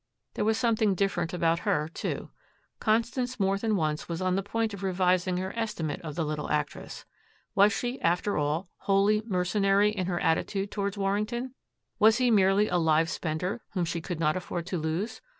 [0.33, 2.31] There was something different about her, too.
[2.79, 6.49] Constance more than once was on the point of revising her estimate of the little
[6.49, 7.05] actress.
[7.53, 11.53] Was she, after all, wholly mercenary in her attitude toward Warrington?
[11.99, 15.21] Was he merely a live spender whom she could not afford to lose?